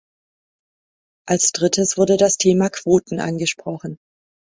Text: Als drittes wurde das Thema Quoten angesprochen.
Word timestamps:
Als 1.27 1.51
drittes 1.51 1.95
wurde 1.95 2.17
das 2.17 2.37
Thema 2.39 2.69
Quoten 2.71 3.19
angesprochen. 3.19 3.99